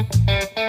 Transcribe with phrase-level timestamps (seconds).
[0.00, 0.59] Mm-hmm.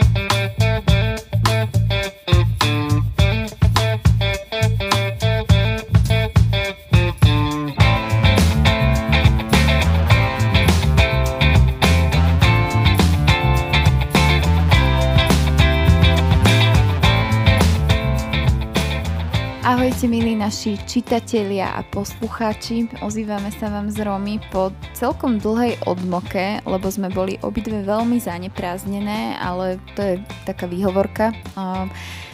[20.52, 27.08] Naši čitatelia a poslucháči, ozývame sa vám z Romy po celkom dlhej odmoke, lebo sme
[27.08, 31.32] boli obidve veľmi zaneprázdnené, ale to je taká výhovorka.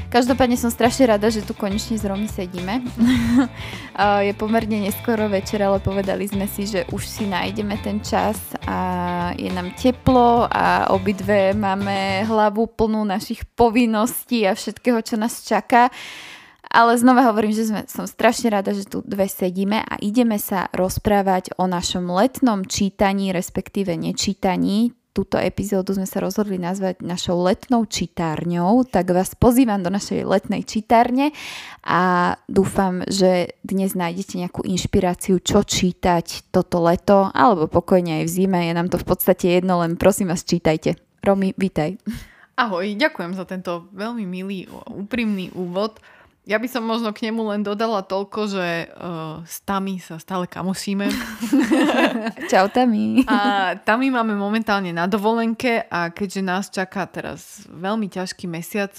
[0.10, 2.82] Každopádne som strašne rada, že tu konečne z Romy sedíme.
[4.26, 9.30] je pomerne neskoro večer, ale povedali sme si, že už si nájdeme ten čas a
[9.38, 15.94] je nám teplo a obidve máme hlavu plnú našich povinností a všetkého, čo nás čaká.
[16.68, 20.68] Ale znova hovorím, že sme, som strašne rada, že tu dve sedíme a ideme sa
[20.76, 24.92] rozprávať o našom letnom čítaní, respektíve nečítaní.
[25.16, 30.62] Túto epizódu sme sa rozhodli nazvať našou letnou čitárňou, tak vás pozývam do našej letnej
[30.62, 31.34] čitárne
[31.82, 38.34] a dúfam, že dnes nájdete nejakú inšpiráciu, čo čítať toto leto, alebo pokojne aj v
[38.38, 41.02] zime, je nám to v podstate jedno, len prosím vás čítajte.
[41.26, 41.98] Romy, vítaj.
[42.54, 45.98] Ahoj, ďakujem za tento veľmi milý, úprimný úvod.
[46.48, 50.48] Ja by som možno k nemu len dodala toľko, že uh, s Tami sa stále
[50.48, 51.12] kamusíme.
[52.52, 53.28] Čau Tami.
[53.28, 58.96] A Tami máme momentálne na dovolenke a keďže nás čaká teraz veľmi ťažký mesiac,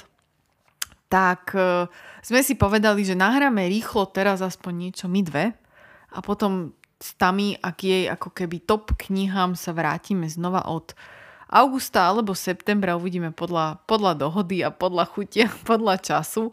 [1.09, 1.89] tak uh,
[2.21, 5.57] sme si povedali, že nahráme rýchlo teraz aspoň niečo my dve
[6.13, 10.93] a potom s Tami a k jej ako keby top knihám sa vrátime znova od
[11.49, 16.53] augusta alebo septembra, uvidíme podľa, podľa dohody a podľa chutia, podľa času.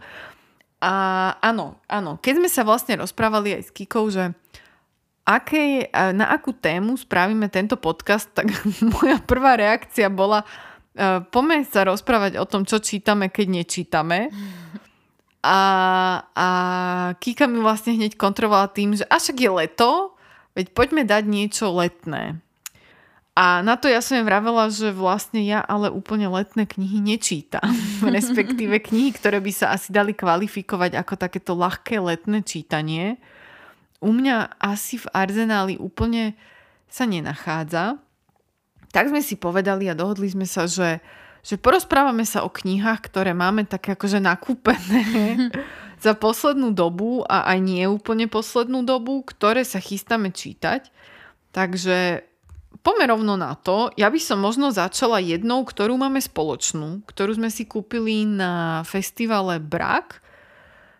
[0.83, 0.93] A
[1.39, 4.35] áno, áno, keď sme sa vlastne rozprávali aj s Kikou, že
[5.25, 8.51] aké, na akú tému spravíme tento podcast, tak
[8.95, 14.31] moja prvá reakcia bola uh, poďme sa rozprávať o tom, čo čítame, keď nečítame.
[15.45, 15.59] A,
[16.33, 16.47] a
[17.21, 20.17] Kika mi vlastne hneď kontrolovala tým, že až je leto,
[20.57, 22.41] veď poďme dať niečo letné.
[23.35, 27.67] A na to ja som jej vravela, že vlastne ja ale úplne letné knihy nečítam.
[27.99, 33.19] Respektíve knihy, ktoré by sa asi dali kvalifikovať ako takéto ľahké letné čítanie.
[33.99, 36.39] U mňa asi v arzenáli úplne
[36.87, 37.99] sa nenachádza.
[38.95, 41.03] Tak sme si povedali a dohodli sme sa, že,
[41.43, 45.03] že porozprávame sa o knihách, ktoré máme také akože nakúpené
[46.05, 50.87] za poslednú dobu a aj nie úplne poslednú dobu, ktoré sa chystáme čítať.
[51.51, 52.23] Takže
[52.85, 53.89] Poďme rovno na to.
[53.97, 59.57] Ja by som možno začala jednou, ktorú máme spoločnú, ktorú sme si kúpili na festivale
[59.57, 60.21] Brak,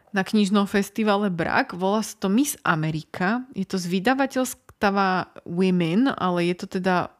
[0.10, 1.78] na knižnom festivale Brak.
[1.78, 3.46] Volá sa to Miss Amerika.
[3.54, 7.14] Je to z vydavateľstva Women, ale je to teda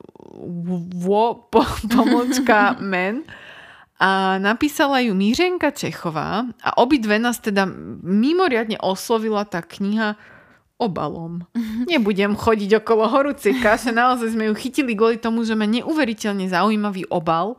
[0.98, 1.62] wo, po,
[1.94, 3.22] pomočka men.
[4.02, 7.64] A napísala ju Mířenka Čechová a obidve nás teda
[8.04, 10.20] mimoriadne oslovila tá kniha
[10.76, 11.48] obalom.
[11.92, 17.08] Nebudem chodiť okolo horúcej kaše, naozaj sme ju chytili kvôli tomu, že má neuveriteľne zaujímavý
[17.08, 17.56] obal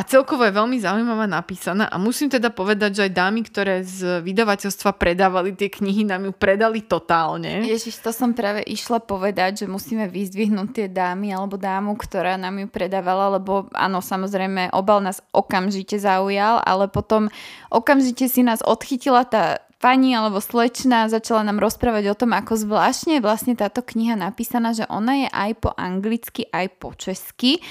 [0.00, 4.24] a celkovo je veľmi zaujímavá napísaná a musím teda povedať, že aj dámy, ktoré z
[4.24, 7.68] vydavateľstva predávali tie knihy, nám ju predali totálne.
[7.68, 12.64] Ježiš, to som práve išla povedať, že musíme vyzdvihnúť tie dámy alebo dámu, ktorá nám
[12.64, 17.28] ju predávala, lebo áno, samozrejme, obal nás okamžite zaujal, ale potom
[17.68, 23.18] okamžite si nás odchytila tá pani alebo slečna začala nám rozprávať o tom, ako zvláštne
[23.18, 27.64] je vlastne táto kniha napísaná, že ona je aj po anglicky, aj po česky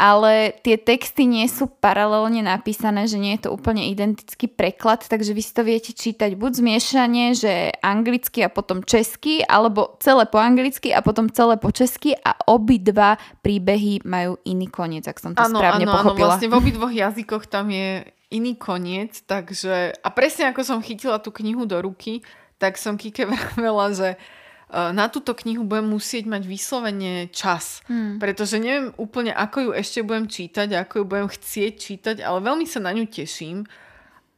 [0.00, 5.34] ale tie texty nie sú paralelne napísané, že nie je to úplne identický preklad, takže
[5.34, 10.38] vy si to viete čítať buď zmiešanie, že anglicky a potom česky, alebo celé po
[10.38, 15.42] anglicky a potom celé po česky a obidva príbehy majú iný koniec, ak som to
[15.42, 16.16] ano, správne ano, pochopila.
[16.16, 21.18] Áno, vlastne v obidvoch jazykoch tam je iný koniec, takže a presne ako som chytila
[21.18, 22.22] tú knihu do ruky,
[22.62, 28.22] tak som Kike vravela, že uh, na túto knihu budem musieť mať vyslovene čas, hmm.
[28.22, 32.64] pretože neviem úplne, ako ju ešte budem čítať, ako ju budem chcieť čítať, ale veľmi
[32.64, 33.66] sa na ňu teším.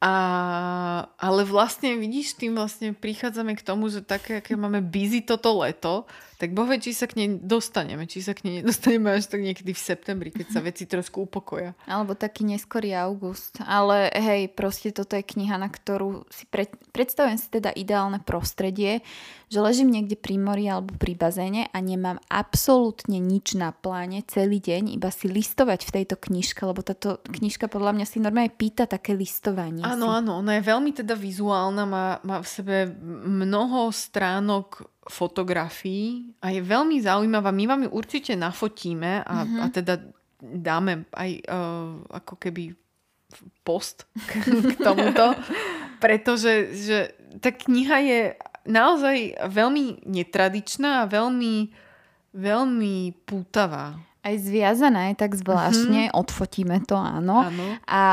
[0.02, 0.14] A,
[1.14, 6.10] ale vlastne vidíš, tým vlastne prichádzame k tomu, že také, aké máme busy toto leto,
[6.42, 9.70] tak bohe, či sa k nej dostaneme, či sa k nej nedostaneme až tak niekedy
[9.70, 11.78] v septembri, keď sa veci trošku upokoja.
[11.86, 13.62] Alebo taký neskorý august.
[13.62, 19.06] Ale hej, proste toto je kniha, na ktorú si pre, predstavujem si teda ideálne prostredie,
[19.46, 24.58] že ležím niekde pri mori alebo pri bazéne a nemám absolútne nič na pláne celý
[24.58, 28.90] deň, iba si listovať v tejto knižke, lebo táto knižka podľa mňa si normálne pýta
[28.90, 29.86] také listovanie.
[29.86, 32.76] Áno, áno, ona je veľmi teda vizuálna, má, má v sebe
[33.28, 37.50] mnoho stránok fotografií a je veľmi zaujímavá.
[37.50, 39.60] My vám ju určite nafotíme a, mm-hmm.
[39.60, 39.94] a teda
[40.42, 42.74] dáme aj uh, ako keby
[43.66, 45.34] post k, k tomuto,
[46.02, 46.98] pretože že
[47.40, 48.20] tá kniha je
[48.68, 51.72] naozaj veľmi netradičná a veľmi,
[52.36, 52.94] veľmi
[53.26, 56.14] pútavá aj zviazaná je tak zvláštne, mm-hmm.
[56.14, 57.42] odfotíme to, áno.
[57.42, 57.66] áno.
[57.90, 58.04] A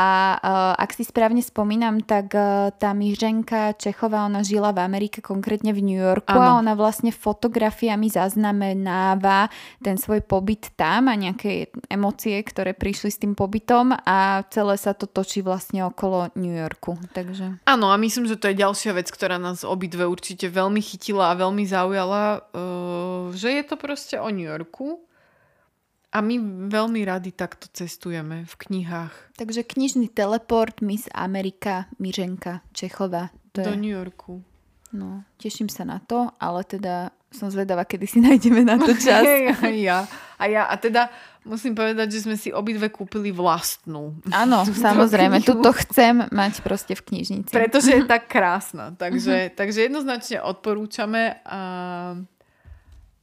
[0.42, 5.70] uh, ak si správne spomínam, tak uh, tá myženka Čechová, ona žila v Amerike, konkrétne
[5.70, 6.58] v New Yorku áno.
[6.58, 9.54] a ona vlastne fotografiami zaznamenáva
[9.86, 14.98] ten svoj pobyt tam a nejaké emócie, ktoré prišli s tým pobytom a celé sa
[14.98, 16.98] to točí vlastne okolo New Yorku.
[17.14, 17.62] Takže...
[17.70, 21.38] Áno a myslím, že to je ďalšia vec, ktorá nás obidve určite veľmi chytila a
[21.38, 25.06] veľmi zaujala, uh, že je to proste o New Yorku
[26.10, 26.36] a my
[26.74, 29.14] veľmi radi takto cestujeme v knihách.
[29.38, 33.30] Takže knižný teleport Miss Amerika Miřenka Čechová.
[33.54, 33.78] To Do je...
[33.78, 34.42] New Yorku.
[34.90, 39.22] No, teším sa na to, ale teda som zvedavá, kedy si nájdeme na to čas.
[39.62, 40.10] a ja.
[40.42, 40.66] A ja.
[40.66, 41.14] A teda
[41.46, 44.18] musím povedať, že sme si obidve kúpili vlastnú.
[44.34, 45.46] Áno, samozrejme.
[45.46, 47.54] Tuto chcem mať proste v knižnici.
[47.54, 48.98] Pretože je tak krásna.
[48.98, 51.60] Takže, takže jednoznačne odporúčame a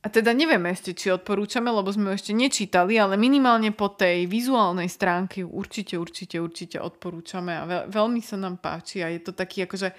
[0.06, 4.30] a teda nevieme ešte, či odporúčame, lebo sme ho ešte nečítali, ale minimálne po tej
[4.30, 9.34] vizuálnej stránke určite, určite, určite odporúčame a veľ, veľmi sa nám páči a je to
[9.34, 9.90] taký akože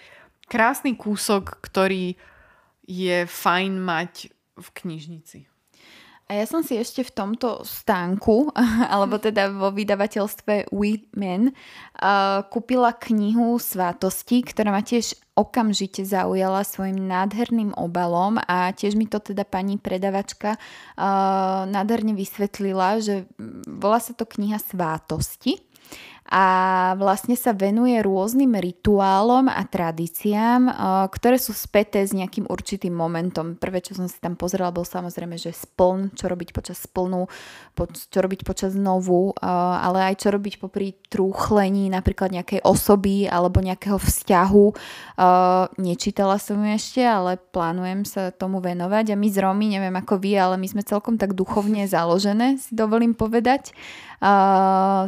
[0.47, 2.15] krásny kúsok, ktorý
[2.87, 5.56] je fajn mať v knižnici.
[6.27, 8.51] A ja som si ešte v tomto stánku,
[8.93, 16.67] alebo teda vo vydavateľstve We Men, uh, kúpila knihu Svátosti, ktorá ma tiež okamžite zaujala
[16.67, 23.23] svojim nádherným obalom a tiež mi to teda pani predavačka uh, nádherne vysvetlila, že
[23.63, 25.63] volá sa to kniha Svátosti
[26.27, 26.45] a
[26.99, 30.73] vlastne sa venuje rôznym rituálom a tradíciám, eh,
[31.07, 33.55] ktoré sú späté s nejakým určitým momentom.
[33.55, 37.31] Prvé, čo som si tam pozrela, bol samozrejme, že spln, čo robiť počas splnu,
[38.11, 43.63] čo robiť počas novu, eh, ale aj čo robiť popri trúchlení napríklad nejakej osoby alebo
[43.63, 44.65] nejakého vzťahu.
[44.67, 49.95] Eh, nečítala som ju ešte, ale plánujem sa tomu venovať a my z Romy, neviem
[49.95, 53.71] ako vy, ale my sme celkom tak duchovne založené, si dovolím povedať.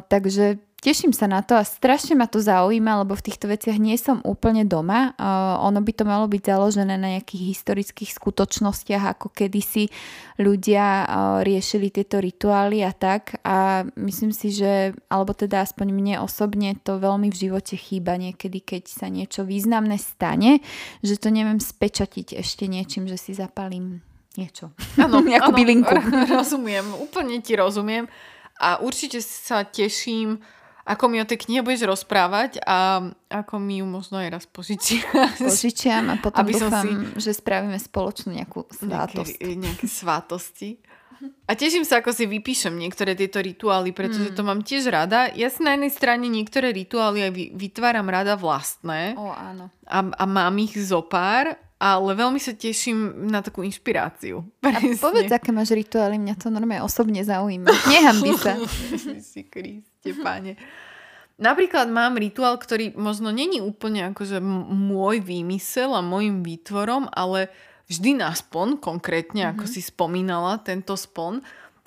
[0.10, 4.00] takže teším sa na to a strašne ma to zaujíma, lebo v týchto veciach nie
[4.00, 5.14] som úplne doma.
[5.20, 9.92] Uh, ono by to malo byť založené na nejakých historických skutočnostiach, ako kedysi
[10.40, 11.08] ľudia uh,
[11.44, 13.44] riešili tieto rituály a tak.
[13.44, 18.64] A myslím si, že, alebo teda aspoň mne osobne to veľmi v živote chýba niekedy,
[18.64, 20.64] keď sa niečo významné stane,
[21.04, 24.00] že to neviem spečatiť ešte niečím, že si zapalím
[24.40, 24.72] niečo.
[24.96, 25.92] Áno, nejakú bylinku.
[26.40, 28.08] Rozumiem, úplne ti rozumiem.
[28.60, 30.44] A určite sa teším,
[30.90, 35.38] ako mi o tej knihe budeš rozprávať a ako mi ju možno aj raz požičiaš.
[35.38, 37.30] Požičiam a potom aby dúfam, si...
[37.30, 39.38] že spravíme spoločnú nejakú svátosť.
[39.38, 40.82] Nejaké, nejaké svátosti.
[41.46, 44.36] A teším sa, ako si vypíšem niektoré tieto rituály, pretože mm.
[44.40, 45.28] to mám tiež rada.
[45.36, 49.20] Ja si na jednej strane niektoré rituály aj vytváram rada vlastné.
[49.20, 49.68] O, áno.
[49.84, 54.48] A, a mám ich zo pár, ale veľmi sa teším na takú inšpiráciu.
[54.64, 54.96] Presne.
[54.96, 57.68] A povedz, aké máš rituály, mňa to normálne osobne zaujíma.
[58.24, 58.54] by sa.
[59.36, 59.44] si
[60.00, 60.52] Kriste, páne.
[61.40, 67.48] Napríklad mám rituál, ktorý možno není úplne akože môj výmysel a môjim výtvorom, ale
[67.88, 69.56] vždy na spon, konkrétne, mm-hmm.
[69.56, 69.72] ako mhm.
[69.72, 71.40] si spomínala, tento spon,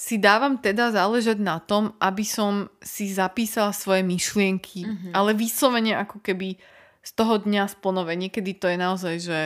[0.03, 5.13] si dávam teda záležať na tom, aby som si zapísala svoje myšlienky, mm-hmm.
[5.15, 6.59] ale vyslovene ako keby
[7.03, 8.19] z toho dňa sponové.
[8.19, 9.41] Niekedy to je naozaj, že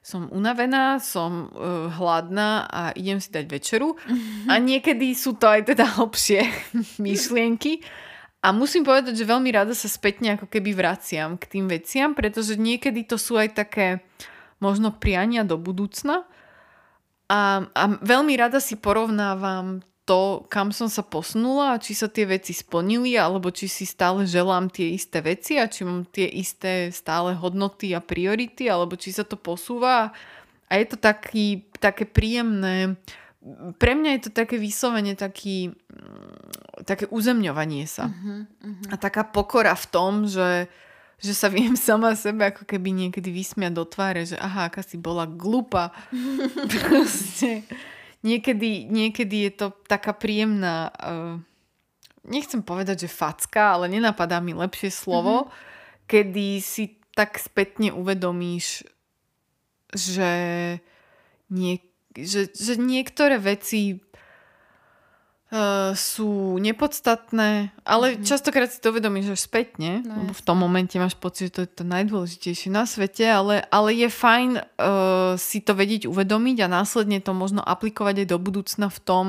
[0.00, 3.94] som unavená, som uh, hladná a idem si dať večeru.
[3.94, 4.48] Mm-hmm.
[4.52, 6.40] A niekedy sú to aj teda hlbšie
[7.04, 7.84] myšlienky.
[8.40, 12.56] A musím povedať, že veľmi rada sa spätne ako keby vraciam k tým veciam, pretože
[12.56, 14.00] niekedy to sú aj také
[14.64, 16.24] možno priania do budúcna.
[17.28, 22.24] A, a veľmi rada si porovnávam to, kam som sa posunula a či sa tie
[22.24, 26.88] veci splnili, alebo či si stále želám tie isté veci a či mám tie isté
[26.90, 30.16] stále hodnoty a priority, alebo či sa to posúva.
[30.66, 32.96] A je to taký, také príjemné
[33.80, 35.72] pre mňa je to také vyslovene taký,
[36.90, 38.10] také uzemňovanie sa.
[38.10, 38.90] Uh-huh, uh-huh.
[38.90, 40.66] A taká pokora v tom, že,
[41.22, 44.98] že sa viem sama sebe ako keby niekedy vysmiať do tváre, že aha, aká si
[44.98, 45.94] bola glupa.
[46.74, 47.62] Proste,
[48.26, 51.38] niekedy, niekedy je to taká príjemná, uh,
[52.26, 55.54] nechcem povedať, že facka, ale nenapadá mi lepšie slovo, uh-huh.
[56.10, 58.82] kedy si tak spätne uvedomíš,
[59.94, 60.32] že
[61.50, 64.02] niek- že, že niektoré veci
[65.50, 68.26] uh, sú nepodstatné, ale mm-hmm.
[68.26, 71.60] častokrát si to uvedomíš až spätne, no, lebo v tom momente máš pocit, že to
[71.66, 74.64] je to najdôležitejšie na svete, ale, ale je fajn uh,
[75.36, 79.26] si to vedieť uvedomiť a následne to možno aplikovať aj do budúcna v tom,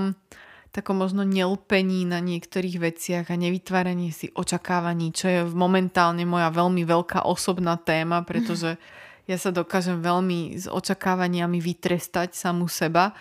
[0.71, 6.87] takom možno nelpení na niektorých veciach a nevytváranie si očakávaní, čo je momentálne moja veľmi
[6.87, 8.79] veľká osobná téma, pretože
[9.29, 13.11] ja sa dokážem veľmi s očakávaniami vytrestať samú seba.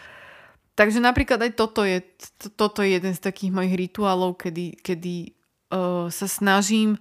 [0.79, 2.01] Takže napríklad aj toto je,
[2.57, 5.35] toto je jeden z takých mojich rituálov, kedy, kedy
[5.75, 6.97] uh, sa snažím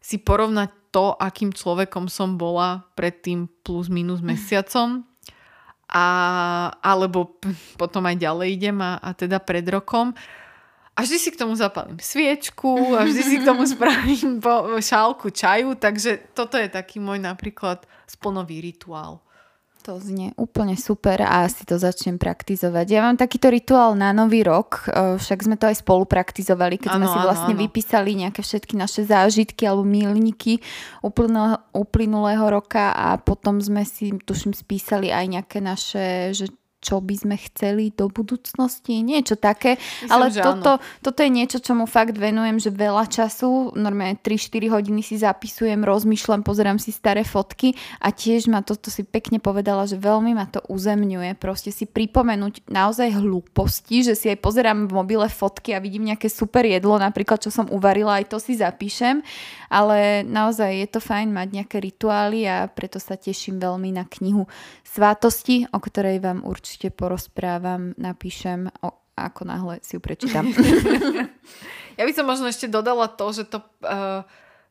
[0.00, 5.06] si porovnať to, akým človekom som bola pred tým plus minus mesiacom
[5.90, 6.06] a,
[6.82, 7.38] alebo
[7.80, 10.14] potom aj ďalej idem a, a teda pred rokom.
[10.98, 15.30] A vždy si k tomu zapalím sviečku a vždy si k tomu spravím po, šálku
[15.30, 19.22] čaju, takže toto je taký môj napríklad splnový rituál.
[19.88, 22.86] To znie úplne super a asi to začnem praktizovať.
[22.92, 26.90] Ja mám takýto rituál na nový rok, e, však sme to aj spolu praktizovali, keď
[26.92, 27.64] ano, sme si vlastne ano, ano.
[27.64, 30.60] vypísali nejaké všetky naše zážitky alebo milníky
[31.00, 37.12] uplynulého, uplynulého roka a potom sme si, tuším, spísali aj nejaké naše, že čo by
[37.12, 39.76] sme chceli do budúcnosti, niečo také.
[39.76, 40.72] Myslím, ale toto,
[41.04, 45.84] toto je niečo, čo mu fakt venujem, že veľa času, normálne 3-4 hodiny si zapisujem,
[45.84, 50.48] rozmýšľam, pozerám si staré fotky a tiež ma toto si pekne povedala, že veľmi ma
[50.48, 55.84] to uzemňuje, proste si pripomenúť naozaj hlúposti, že si aj pozerám v mobile fotky a
[55.84, 59.20] vidím nejaké super jedlo, napríklad čo som uvarila, aj to si zapíšem,
[59.68, 64.48] ale naozaj je to fajn mať nejaké rituály a preto sa teším veľmi na knihu
[64.80, 70.46] Svátosti, o ktorej vám určite určite porozprávam, napíšem, o, ako náhle si ju prečítam.
[71.98, 74.22] ja by som možno ešte dodala to, že to uh,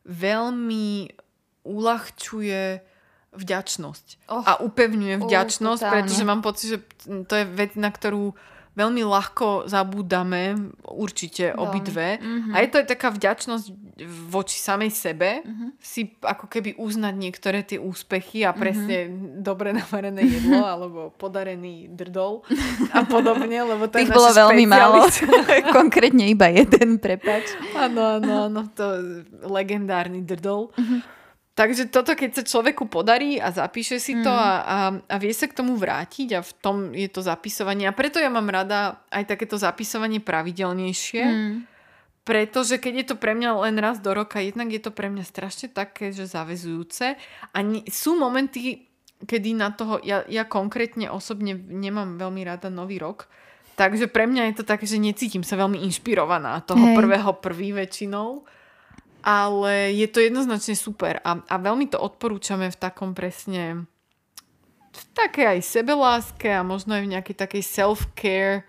[0.08, 1.12] veľmi
[1.68, 2.80] uľahčuje
[3.36, 4.40] vďačnosť oh.
[4.48, 6.78] a upevňuje vďačnosť, uh, pretože mám pocit, že
[7.28, 8.32] to je vec, na ktorú
[8.80, 12.16] veľmi ľahko zabúdame, určite obidve.
[12.16, 12.52] Mm-hmm.
[12.56, 13.66] A je to aj taká vďačnosť
[14.32, 15.70] voči samej sebe, mm-hmm.
[15.76, 19.44] si ako keby uznať niektoré tie úspechy a presne mm-hmm.
[19.44, 22.40] dobre navarené jedlo alebo podarený drdol
[22.96, 25.04] a podobne, lebo to Tých bolo veľmi málo.
[25.78, 27.52] Konkrétne iba jeden, prepač.
[27.76, 28.84] Áno, áno, áno, to
[29.44, 30.72] legendárny drdol.
[30.74, 31.19] Mm-hmm.
[31.60, 34.40] Takže toto, keď sa človeku podarí a zapíše si to mm.
[34.40, 37.84] a, a, a vie sa k tomu vrátiť a v tom je to zapisovanie.
[37.84, 41.54] A preto ja mám rada aj takéto zapisovanie pravidelnejšie, mm.
[42.24, 45.20] pretože keď je to pre mňa len raz do roka, jednak je to pre mňa
[45.20, 47.20] strašne také, že zavezujúce.
[47.52, 48.88] A nie, sú momenty,
[49.28, 53.28] kedy na toho, ja, ja konkrétne osobne nemám veľmi rada nový rok,
[53.76, 56.96] takže pre mňa je to také, že necítim sa veľmi inšpirovaná toho Hej.
[56.96, 58.48] prvého prvý väčšinou
[59.20, 63.84] ale je to jednoznačne super a, a veľmi to odporúčame v takom presne
[64.90, 68.66] v takej aj sebeláske a možno aj v nejakej takej self-care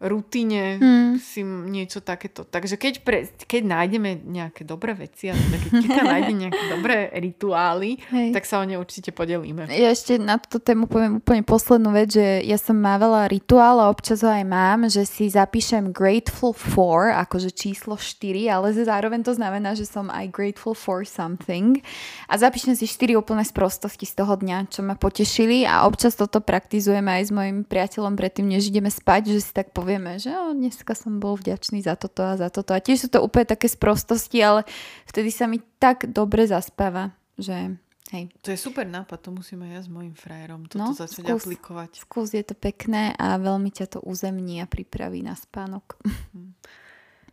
[0.00, 1.12] rutine hmm.
[1.20, 2.48] si niečo takéto.
[2.48, 6.96] Takže keď, pre, keď nájdeme nejaké dobré veci, a teda keď Kika nájde nejaké dobré
[7.20, 8.32] rituály, Hej.
[8.32, 9.68] tak sa o ne určite podelíme.
[9.68, 13.92] Ja ešte na túto tému poviem úplne poslednú vec, že ja som mávala rituál a
[13.92, 19.36] občas ho aj mám, že si zapíšem grateful for, akože číslo 4, ale zároveň to
[19.36, 21.84] znamená, že som aj grateful for something
[22.24, 26.40] a zapíšem si 4 úplné sprostosti z toho dňa, čo ma potešili a občas toto
[26.40, 30.30] praktizujeme aj s mojim priateľom predtým, než ideme spať, že si tak poviem povieme, že
[30.30, 32.70] o, dneska som bol vďačný za toto a za toto.
[32.70, 34.62] A tiež sú to úplne také sprostosti, ale
[35.10, 37.74] vtedy sa mi tak dobre zaspáva, že
[38.14, 38.30] hej.
[38.46, 41.90] To je super nápad, to musíme ja s mojim frajerom toto no, začať skús, aplikovať.
[42.06, 45.98] Skús, je to pekné a veľmi ťa to uzemní a pripraví na spánok.
[46.06, 46.54] Hm.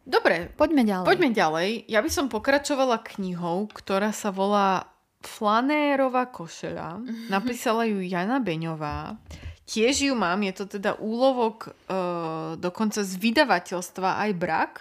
[0.08, 1.06] Dobre, poďme ďalej.
[1.06, 1.70] Poďme ďalej.
[1.92, 7.06] Ja by som pokračovala knihou, ktorá sa volá Flanérova košeľa.
[7.28, 9.20] Napísala ju Jana Beňová.
[9.68, 14.74] Tiež ju mám, je to teda úlovok uh, dokonca z vydavateľstva aj Brak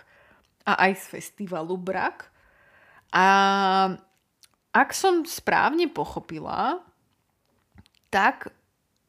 [0.62, 2.30] a aj z festivalu Brak.
[3.10, 3.26] A
[4.70, 6.78] ak som správne pochopila,
[8.14, 8.54] tak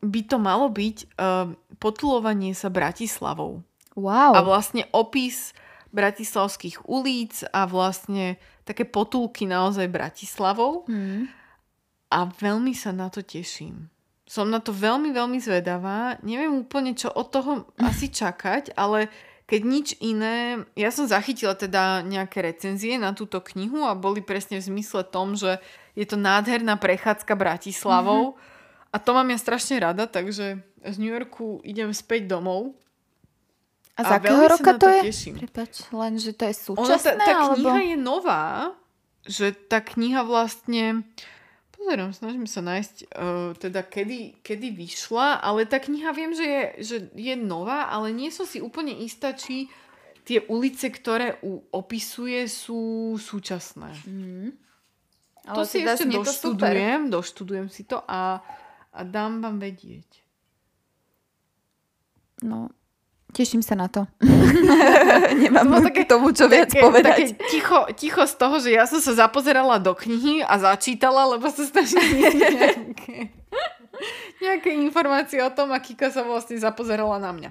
[0.01, 3.61] by to malo byť uh, potulovanie sa Bratislavou.
[3.93, 4.33] Wow.
[4.33, 5.53] A vlastne opis
[5.93, 10.89] bratislavských ulic a vlastne také potulky naozaj Bratislavou.
[10.89, 11.29] Mm.
[12.09, 13.93] A veľmi sa na to teším
[14.27, 16.19] som na to veľmi, veľmi zvedavá.
[16.19, 19.07] Neviem úplne, čo od toho asi čakať, ale
[19.47, 24.59] keď nič iné, ja som zachytila teda nejaké recenzie na túto knihu a boli presne
[24.59, 25.63] v zmysle tom, že
[25.95, 28.91] je to nádherná prechádzka Bratislavou mm-hmm.
[28.91, 32.75] a to mám ja strašne rada, takže z New Yorku idem späť domov.
[33.95, 35.01] A, a z akého roka to, to je?
[35.09, 35.35] Teším.
[35.41, 37.15] Prepač, len, že to je súčasné?
[37.15, 37.87] Ona, tá, tá kniha alebo...
[37.87, 38.45] je nová,
[39.23, 41.07] že tá kniha vlastne
[41.77, 46.63] Pozerám, snažím sa nájsť, uh, teda kedy, kedy vyšla, ale tá kniha viem, že je,
[46.81, 49.69] že je nová, ale nie som si úplne istá, či
[50.27, 53.93] tie ulice, ktoré u, opisuje, sú súčasné.
[54.03, 54.49] Mm.
[55.47, 58.43] Ale to si teda ešte doštudujem, to doštudujem si to a,
[58.91, 60.09] a dám vám vedieť.
[62.43, 62.73] No,
[63.37, 64.09] Teším sa na to.
[65.45, 67.37] Nemám také, k tomu, čo viac také, povedať.
[67.37, 71.45] Také ticho, ticho z toho, že ja som sa zapozerala do knihy a začítala, lebo
[71.53, 73.29] sa snažím nejaké,
[74.41, 77.49] nejaké informácie o tom a Kika sa vlastne zapozerala na mňa.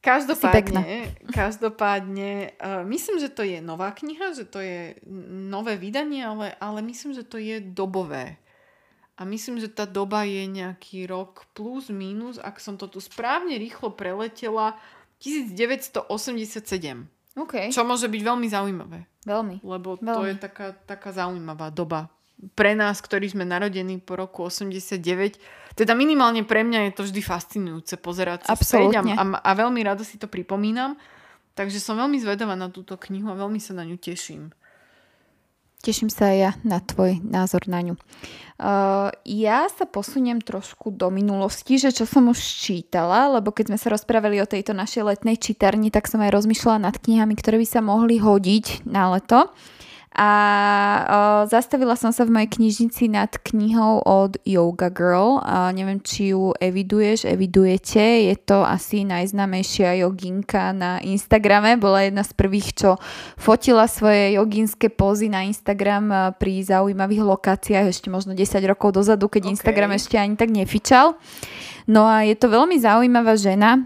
[0.00, 4.96] Každopádne, každopádne uh, myslím, že to je nová kniha, že to je
[5.28, 8.40] nové vydanie, ale, ale myslím, že to je dobové.
[9.20, 13.54] A myslím, že tá doba je nejaký rok plus minus, ak som to tu správne
[13.60, 14.74] rýchlo preletela,
[15.22, 17.06] 1987.
[17.32, 17.70] Okay.
[17.72, 19.06] Čo môže byť veľmi zaujímavé.
[19.24, 19.62] Veľmi.
[19.62, 20.18] Lebo veľmi.
[20.18, 22.10] to je taká, taká zaujímavá doba.
[22.58, 27.22] Pre nás, ktorí sme narodení po roku 89, teda minimálne pre mňa je to vždy
[27.22, 30.98] fascinujúce pozerať sa späť a, a, a veľmi rado si to pripomínam.
[31.54, 34.50] Takže som veľmi zvedavá na túto knihu a veľmi sa na ňu teším.
[35.82, 37.98] Teším sa aj ja na tvoj názor na ňu.
[38.62, 43.78] Uh, ja sa posuniem trošku do minulosti, že čo som už čítala, lebo keď sme
[43.82, 47.66] sa rozprávali o tejto našej letnej čítarni, tak som aj rozmýšľala nad knihami, ktoré by
[47.66, 49.50] sa mohli hodiť na leto.
[50.12, 50.30] A
[51.08, 55.40] o, zastavila som sa v mojej knižnici nad knihou od Yoga Girl.
[55.40, 58.28] A neviem, či ju eviduješ, evidujete.
[58.28, 61.80] Je to asi najznámejšia joginka na Instagrame.
[61.80, 62.90] Bola jedna z prvých, čo
[63.40, 69.48] fotila svoje joginské pózy na Instagram pri zaujímavých lokáciách ešte možno 10 rokov dozadu, keď
[69.48, 69.52] okay.
[69.56, 71.16] Instagram ešte ani tak nefičal.
[71.90, 73.82] No a je to veľmi zaujímavá žena,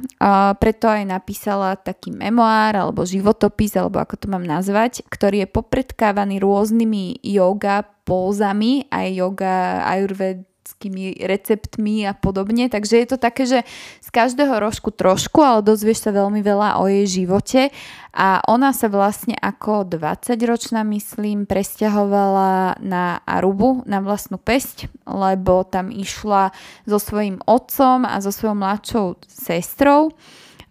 [0.61, 6.37] preto aj napísala taký memoár alebo životopis, alebo ako to mám nazvať, ktorý je popredkávaný
[6.41, 9.55] rôznymi yoga pózami, aj yoga
[9.89, 12.67] ayurved vedeckými receptmi a podobne.
[12.67, 13.63] Takže je to také, že
[14.03, 17.71] z každého rožku trošku, ale dozvieš sa veľmi veľa o jej živote.
[18.17, 25.95] A ona sa vlastne ako 20-ročná, myslím, presťahovala na Arubu, na vlastnú pesť, lebo tam
[25.95, 26.51] išla
[26.89, 30.11] so svojím otcom a so svojou mladšou sestrou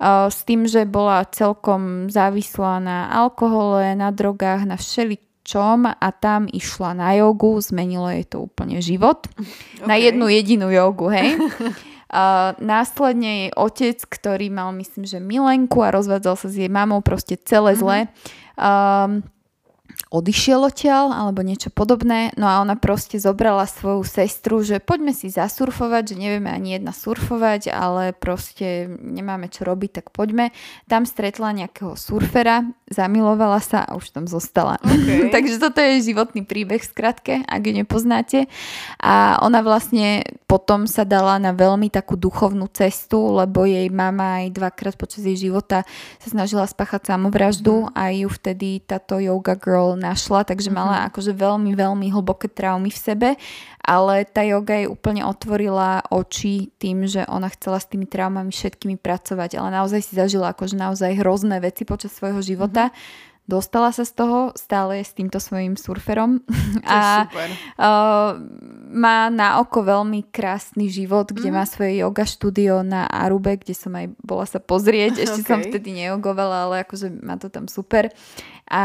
[0.03, 6.49] s tým, že bola celkom závislá na alkohole, na drogách, na všeli, čom a tam
[6.49, 9.29] išla na jogu, zmenilo jej to úplne život.
[9.77, 9.85] Okay.
[9.85, 11.37] Na jednu jedinú jogu, hej.
[12.05, 17.05] Uh, následne jej otec, ktorý mal myslím, že milenku a rozvádzal sa s jej mamou,
[17.05, 18.09] proste celé zle.
[18.09, 19.21] Mm-hmm.
[19.21, 19.34] Um,
[20.13, 22.29] odišiel odtiaľ alebo niečo podobné.
[22.37, 26.93] No a ona proste zobrala svoju sestru, že poďme si zasurfovať, že nevieme ani jedna
[26.93, 30.53] surfovať, ale proste nemáme čo robiť, tak poďme.
[30.85, 34.77] Tam stretla nejakého surfera, zamilovala sa a už tam zostala.
[34.85, 35.29] Okay.
[35.35, 38.39] Takže toto je životný príbeh skratke, ak ju nepoznáte.
[39.01, 44.53] A ona vlastne potom sa dala na veľmi takú duchovnú cestu, lebo jej mama aj
[44.53, 45.81] dvakrát počas jej života
[46.21, 47.91] sa snažila spáchať samovraždu mm.
[47.97, 50.85] a ju vtedy táto yoga girl našla, takže mm-hmm.
[50.85, 53.29] mala akože veľmi, veľmi hlboké traumy v sebe,
[53.81, 58.99] ale tá yoga jej úplne otvorila oči tým, že ona chcela s tými traumami všetkými
[59.01, 62.93] pracovať, ale naozaj si zažila akože naozaj hrozné veci počas svojho života.
[62.93, 66.41] Mm-hmm dostala sa z toho, stále s týmto svojím surferom
[66.89, 67.49] a super.
[67.77, 68.41] Uh,
[68.89, 71.55] má na oko veľmi krásny život, kde mm.
[71.55, 75.49] má svoje yoga štúdio na Arube, kde som aj bola sa pozrieť, ešte okay.
[75.49, 78.09] som vtedy nejogovala, ale akože má to tam super.
[78.65, 78.83] A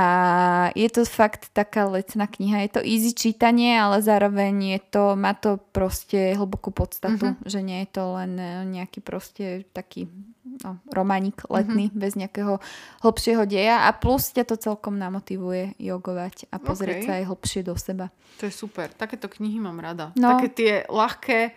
[0.77, 5.33] je to fakt taká lecná kniha, je to easy čítanie, ale zároveň je to, má
[5.33, 7.49] to proste hlbokú podstatu, mm-hmm.
[7.49, 8.33] že nie je to len
[8.77, 10.05] nejaký proste taký
[10.61, 12.03] no, romanik letný mm-hmm.
[12.03, 12.61] bez nejakého
[13.01, 17.07] hlbšieho deja a plus ťa to celkom namotivuje jogovať a pozrieť okay.
[17.09, 18.13] sa aj hlbšie do seba.
[18.37, 18.93] To je super.
[18.93, 20.13] Takéto knihy mám rada.
[20.13, 20.37] No.
[20.37, 21.57] Také tie ľahké,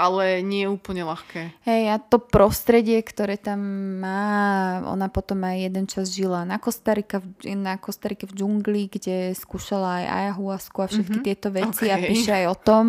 [0.00, 1.62] ale nie je úplne ľahké.
[1.62, 3.60] Hej, a to prostredie, ktoré tam
[4.02, 10.02] má, ona potom aj jeden čas žila na Kostarike, na Kostarike v džungli, kde skúšala
[10.02, 11.28] aj ayahuasku a všetky mm-hmm.
[11.28, 11.94] tieto veci okay.
[11.94, 12.84] a píše aj o tom.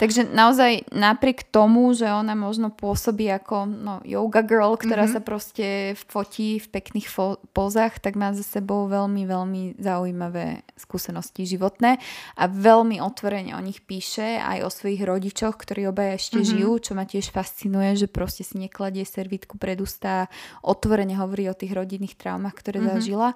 [0.00, 5.20] Takže naozaj napriek tomu, že ona možno pôsobí ako no, yoga girl, ktorá mm-hmm.
[5.20, 5.66] sa proste
[6.08, 12.00] fotí v pekných fo- pozách, tak má za sebou veľmi, veľmi zaujímavé skúsenosti životné
[12.38, 16.52] a veľmi otvorene o nich píše aj o svojich rodičoch, ktorí obaja ešte mm-hmm.
[16.56, 20.28] žijú, čo ma tiež fascinuje, že proste si nekladie servítku pred ústa,
[20.60, 22.96] otvorene hovorí o tých rodinných traumách, ktoré mm-hmm.
[22.98, 23.28] zažila.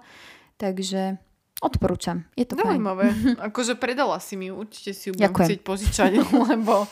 [0.60, 1.16] Takže
[1.60, 2.24] odporúčam.
[2.34, 3.12] Je to Zaujímavé.
[3.52, 5.46] Akože predala si mi, určite si ju budem Ďakujem.
[5.46, 6.10] chcieť požičať,
[6.52, 6.88] lebo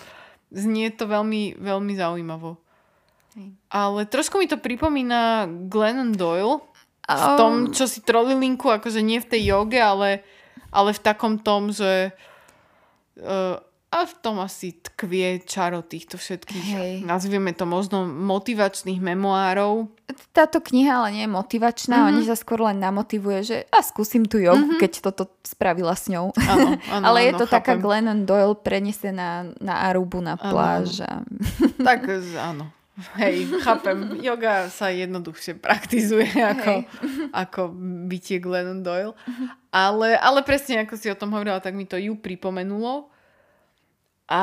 [0.52, 2.60] znie to veľmi, veľmi zaujímavo.
[3.36, 3.48] Hej.
[3.72, 6.64] Ale trošku mi to pripomína Glennon Doyle
[7.08, 10.20] v tom, čo si trolilinku, akože nie v tej joge, ale,
[10.68, 12.12] ale v takom tom, že
[13.16, 13.56] uh,
[13.88, 16.92] a v tom asi tkvie čaro týchto všetkých, Hej.
[17.08, 19.88] nazvieme to možno motivačných memoárov.
[20.36, 22.10] Táto kniha ale nie je motivačná, mm-hmm.
[22.12, 24.80] oni sa skôr len namotivuje, že a skúsim tu jogu, mm-hmm.
[24.84, 26.36] keď toto spravila s ňou.
[26.36, 27.56] Ano, ano, ale je to chápem.
[27.56, 31.00] taká Glennon Doyle prenesená na Arubu, na pláž.
[31.78, 32.04] Tak
[32.36, 32.68] áno.
[33.14, 34.18] Hej, chápem.
[34.18, 36.82] Yoga sa jednoduchšie praktizuje ako,
[37.30, 37.60] ako
[38.10, 39.14] bytie Glennon Doyle.
[39.70, 43.08] Ale, ale presne ako si o tom hovorila, tak mi to ju pripomenulo.
[44.28, 44.42] A,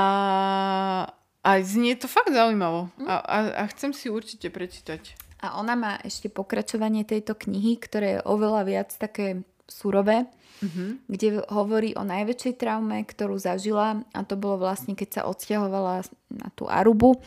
[1.45, 2.89] a znie to fakt zaujímavo.
[3.05, 5.13] A, a, a chcem si určite prečítať.
[5.45, 10.25] A ona má ešte pokračovanie tejto knihy, ktoré je oveľa viac také surové,
[10.61, 10.89] mm-hmm.
[11.05, 16.49] kde hovorí o najväčšej traume, ktorú zažila a to bolo vlastne, keď sa odsťahovala na
[16.57, 17.21] tú Arubu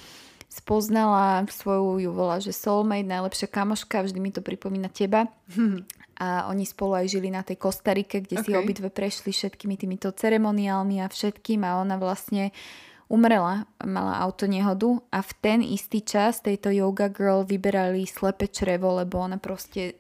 [0.49, 5.29] spoznala svoju, ju volá, že soulmate, najlepšia kamoška, vždy mi to pripomína teba.
[6.19, 8.51] A oni spolu aj žili na tej Kostarike, kde okay.
[8.51, 12.51] si obidve prešli všetkými týmito ceremoniálmi a všetkým a ona vlastne
[13.09, 18.99] umrela, mala auto nehodu a v ten istý čas tejto yoga girl vyberali slepe črevo,
[19.01, 19.97] lebo ona proste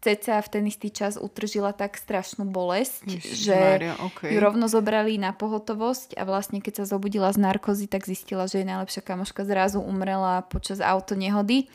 [0.00, 4.32] ceca v ten istý čas utržila tak strašnú bolesť, Ježiš, že Maria, okay.
[4.32, 8.64] ju rovno zobrali na pohotovosť a vlastne keď sa zobudila z narkozy, tak zistila, že
[8.64, 11.68] jej najlepšia kamoška zrazu umrela počas auto nehody.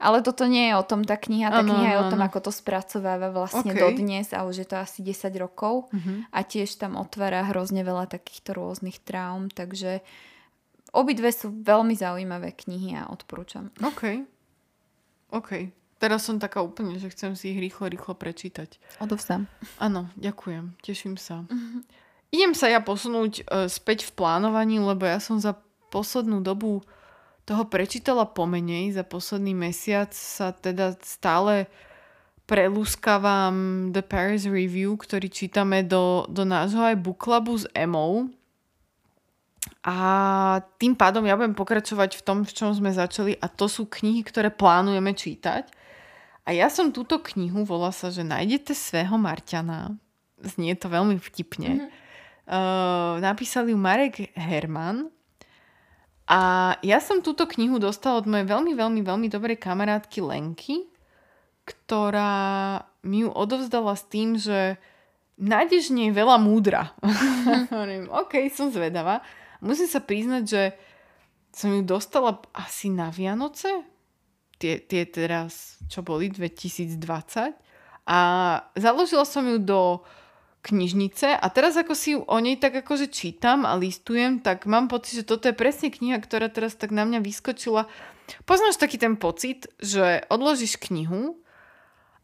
[0.00, 2.08] Ale toto nie je o tom tá kniha, tá ano, kniha je ano.
[2.08, 3.84] o tom, ako to spracováva vlastne okay.
[3.84, 6.24] dodnes a už je to asi 10 rokov uh-huh.
[6.32, 10.00] a tiež tam otvára hrozne veľa takýchto rôznych traum, takže
[10.96, 13.68] obidve sú veľmi zaujímavé knihy a odporúčam.
[13.84, 14.24] OK.
[15.36, 15.68] OK.
[16.00, 18.80] Teraz som taká úplne, že chcem si ich rýchlo, rýchlo prečítať.
[19.04, 19.44] Odovzdám.
[19.76, 20.80] Áno, ďakujem.
[20.80, 21.44] Teším sa.
[21.44, 21.84] Uh-huh.
[22.32, 25.60] Idem sa ja posunúť uh, späť v plánovaní, lebo ja som za
[25.92, 26.80] poslednú dobu
[27.44, 28.94] toho prečítala pomenej.
[28.94, 31.66] Za posledný mesiac sa teda stále
[32.50, 38.26] prelúskavam The Paris Review, ktorý čítame do, do nášho aj book clubu s Emou.
[39.86, 39.96] A
[40.76, 44.26] tým pádom ja budem pokračovať v tom, v čom sme začali a to sú knihy,
[44.26, 45.70] ktoré plánujeme čítať.
[46.44, 49.94] A ja som túto knihu, volá sa, že nájdete svého Marťana.
[50.42, 51.70] Znie to veľmi vtipne.
[51.86, 51.90] Mm-hmm.
[52.50, 55.06] Uh, napísal ju Marek Herman.
[56.30, 56.40] A
[56.86, 60.86] ja som túto knihu dostala od mojej veľmi, veľmi, veľmi dobrej kamarátky Lenky,
[61.66, 64.78] ktorá mi ju odovzdala s tým, že
[65.34, 66.94] nájdeš nej veľa múdra.
[67.40, 68.12] Mm-hmm.
[68.12, 69.24] OK, som zvedavá.
[69.64, 70.62] Musím sa priznať, že
[71.50, 73.80] som ju dostala asi na Vianoce,
[74.60, 77.00] tie, tie teraz, čo boli, 2020.
[78.06, 78.18] A
[78.76, 80.04] založila som ju do
[80.60, 85.24] knižnice a teraz ako si o nej tak akože čítam a listujem, tak mám pocit,
[85.24, 87.88] že toto je presne kniha, ktorá teraz tak na mňa vyskočila.
[88.44, 91.40] Poznáš taký ten pocit, že odložíš knihu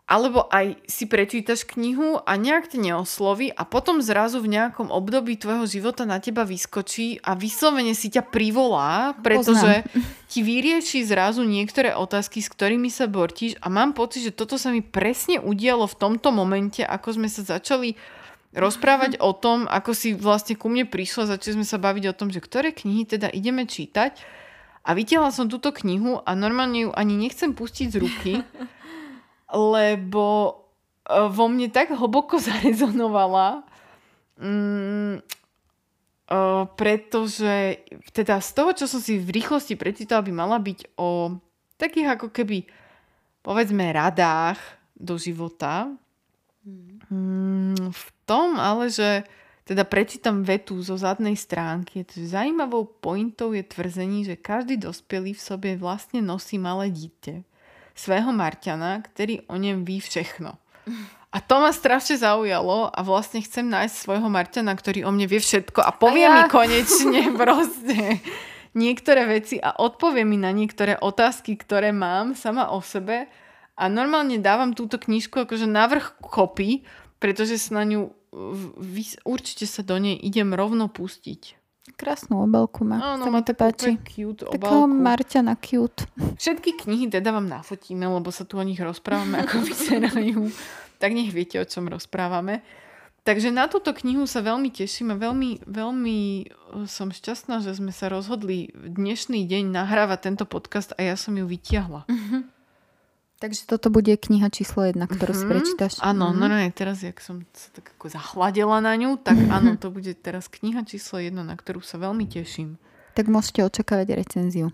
[0.06, 5.34] alebo aj si prečítaš knihu a nejak te neosloví a potom zrazu v nejakom období
[5.34, 10.06] tvojho života na teba vyskočí a vyslovene si ťa privolá, pretože Poznám.
[10.30, 14.70] ti vyrieši zrazu niektoré otázky, s ktorými sa bortíš a mám pocit, že toto sa
[14.70, 17.98] mi presne udialo v tomto momente, ako sme sa začali
[18.54, 22.28] rozprávať o tom, ako si vlastne ku mne prišla, začali sme sa baviť o tom,
[22.30, 24.18] že ktoré knihy teda ideme čítať
[24.86, 28.32] a vytiahla som túto knihu a normálne ju ani nechcem pustiť z ruky,
[29.74, 30.26] lebo
[31.02, 33.66] e, vo mne tak hlboko zarezonovala,
[34.38, 35.14] mm,
[36.30, 37.82] uh, pretože
[38.14, 41.34] teda z toho, čo som si v rýchlosti prečítala, by mala byť o
[41.76, 42.66] takých ako keby
[43.44, 44.58] povedzme radách
[44.96, 45.92] do života.
[47.10, 49.22] Mm, v tom ale, že
[49.66, 52.06] teda prečítam vetu zo zadnej stránky.
[52.06, 57.42] Zajímavou pointou je tvrzení, že každý dospelý v sobě vlastne nosí malé dítě
[57.96, 60.60] svého Marťana, ktorý o ňom ví všechno.
[61.32, 65.40] A to ma strašne zaujalo a vlastne chcem nájsť svojho Marťana, ktorý o mne vie
[65.40, 66.34] všetko a povie a ja.
[66.36, 68.20] mi konečne proste
[68.76, 73.26] niektoré veci a odpovie mi na niektoré otázky, ktoré mám sama o sebe
[73.76, 76.82] a normálne dávam túto knižku akože navrh kopy,
[77.20, 78.00] pretože sa na ňu
[79.24, 81.56] určite sa do nej idem rovno pustiť.
[81.96, 83.14] Krásnu obelku má.
[83.14, 83.96] Áno, má to páči.
[84.02, 84.58] cute obelku.
[84.58, 86.04] Takého Marťana cute.
[86.36, 90.50] Všetky knihy teda vám nafotíme, lebo sa tu o nich rozprávame, ako vyzerajú.
[90.98, 92.66] tak nech viete, o čom rozprávame.
[93.26, 96.44] Takže na túto knihu sa veľmi teším a veľmi, veľmi e,
[96.86, 101.34] som šťastná, že sme sa rozhodli v dnešný deň nahrávať tento podcast a ja som
[101.34, 102.06] ju vytiahla.
[102.06, 102.46] Uh-huh.
[103.36, 105.48] Takže toto bude kniha číslo jedna, ktorú mm-hmm.
[105.48, 105.92] si prečítaš.
[106.00, 106.40] Áno, mm-hmm.
[106.40, 109.56] no, no, teraz, jak som sa tak ako zahladila na ňu, tak mm-hmm.
[109.60, 112.80] áno, to bude teraz kniha číslo jedna, na ktorú sa veľmi teším.
[113.16, 114.72] Tak môžete očakávať recenziu.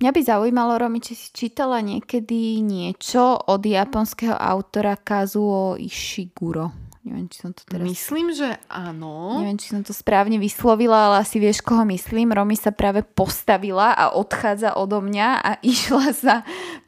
[0.00, 6.72] Mňa by zaujímalo, Romi, či si čítala niekedy niečo od japonského autora Kazuo Ishiguro.
[7.04, 7.84] Neviem, či som to teraz...
[7.84, 9.36] Myslím, že áno.
[9.44, 12.32] Neviem, či som to správne vyslovila, ale asi vieš, koho myslím.
[12.32, 16.34] Romy sa práve postavila a odchádza odo mňa a išla sa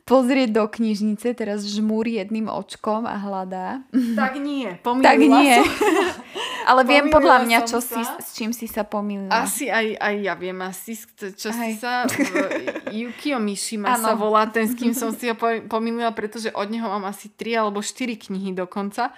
[0.07, 3.83] pozrieť do knižnice, teraz žmúri jedným očkom a hľadá.
[3.91, 5.59] Tak nie, Tak nie.
[6.71, 9.31] Ale viem podľa mňa, čo si, s čím si sa pomýlila.
[9.31, 11.59] Asi aj, aj ja viem, asi čo aj.
[11.59, 12.07] si sa...
[12.91, 15.35] Yukio Mishima sa volá ten, s kým som si ho
[15.71, 19.15] pomýlila, pretože od neho mám asi 3 alebo 4 knihy dokonca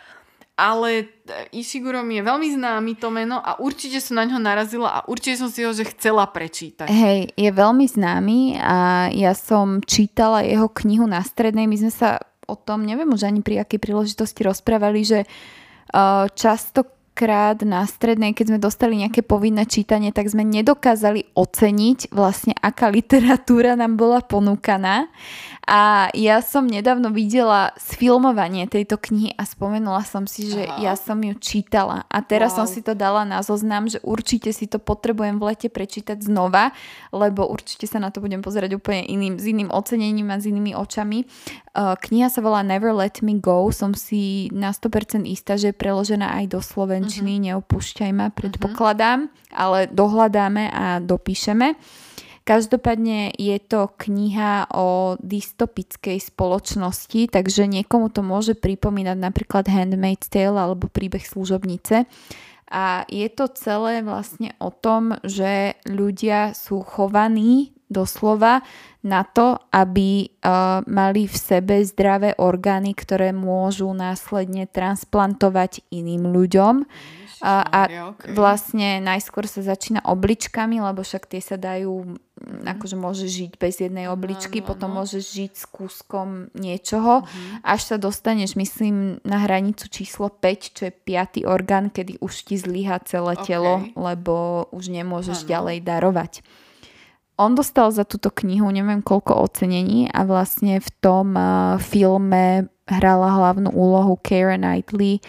[0.59, 1.05] ale e,
[1.55, 5.39] Ishiguro mi je veľmi známy to meno a určite som na ňo narazila a určite
[5.39, 6.91] som si ho že chcela prečítať.
[6.91, 11.71] Hej, je veľmi známy a ja som čítala jeho knihu na strednej.
[11.71, 12.19] My sme sa
[12.51, 18.31] o tom, neviem už ani pri akej príležitosti rozprávali, že uh, často častokrát na strednej,
[18.31, 24.23] keď sme dostali nejaké povinné čítanie, tak sme nedokázali oceniť vlastne, aká literatúra nám bola
[24.23, 25.11] ponúkaná.
[25.69, 30.81] A ja som nedávno videla sfilmovanie tejto knihy a spomenula som si, že Aha.
[30.81, 32.09] ja som ju čítala.
[32.09, 32.65] A teraz wow.
[32.65, 36.73] som si to dala na zoznam, že určite si to potrebujem v lete prečítať znova,
[37.13, 40.73] lebo určite sa na to budem pozerať úplne iným, s iným ocenením a s inými
[40.73, 41.29] očami.
[41.79, 43.71] Kniha sa volá Never Let Me Go.
[43.71, 47.39] Som si na 100% istá, že je preložená aj do slovenčiny.
[47.39, 47.45] Uh-huh.
[47.47, 49.31] Neopúšťaj ma, predpokladám.
[49.31, 49.55] Uh-huh.
[49.55, 51.79] Ale dohľadáme a dopíšeme.
[52.43, 60.57] Každopádne je to kniha o dystopickej spoločnosti, takže niekomu to môže pripomínať napríklad Handmaid's Tale
[60.57, 62.09] alebo príbeh služobnice.
[62.73, 68.61] A je to celé vlastne o tom, že ľudia sú chovaní doslova
[69.03, 76.85] na to, aby uh, mali v sebe zdravé orgány, ktoré môžu následne transplantovať iným ľuďom.
[77.39, 77.81] A, a
[78.35, 83.79] vlastne najskôr sa začína obličkami, lebo však tie sa dajú, mm, akože môže žiť bez
[83.79, 84.97] jednej obličky, no, no, potom no.
[85.03, 87.63] môžeš žiť s kúskom niečoho, uh-huh.
[87.63, 92.59] až sa dostaneš, myslím, na hranicu číslo 5, čo je piatý orgán, kedy už ti
[92.59, 93.55] zlyha celé okay.
[93.55, 95.49] telo, lebo už nemôžeš ano.
[95.55, 96.33] ďalej darovať.
[97.39, 103.29] On dostal za túto knihu neviem koľko ocenení a vlastne v tom uh, filme hrala
[103.39, 105.23] hlavnú úlohu Keira Knightley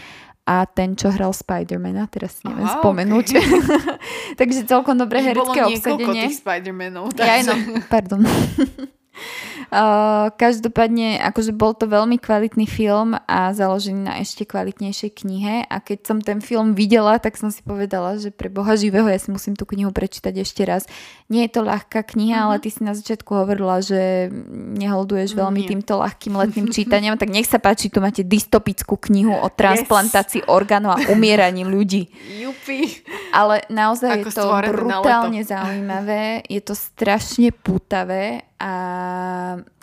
[0.50, 3.28] a ten, čo hral Spidermana, teraz si neviem Aha, spomenúť.
[3.38, 3.46] Okay.
[4.42, 6.10] Takže celkom dobré herecké obsadenie.
[6.10, 7.14] Bolo tých Spidermanov.
[7.14, 7.30] Takže...
[7.30, 7.54] Ja, no,
[7.86, 8.26] pardon.
[8.26, 15.76] Uh, každopádne, akože bol to veľmi kvalitný film a založený na ešte kvalitnejšej knihe a
[15.86, 19.30] keď som ten film videla, tak som si povedala, že pre Boha živého ja si
[19.30, 20.90] musím tú knihu prečítať ešte raz.
[21.30, 22.58] Nie je to ľahká kniha, uh-huh.
[22.58, 25.70] ale ty si na začiatku hovorila, že neholduješ veľmi Nie.
[25.70, 30.50] týmto ľahkým letným čítaním, tak nech sa páči, tu máte dystopickú knihu o transplantácii yes.
[30.50, 32.10] orgánov a umieraní ľudí.
[32.34, 33.06] Jupi.
[33.30, 38.74] Ale naozaj Ako je to brutálne zaujímavé, je to strašne pútavé a